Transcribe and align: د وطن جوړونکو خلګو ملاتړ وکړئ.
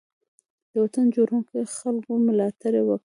د 0.71 0.73
وطن 0.83 1.05
جوړونکو 1.15 1.55
خلګو 1.75 2.13
ملاتړ 2.27 2.73
وکړئ. 2.85 2.99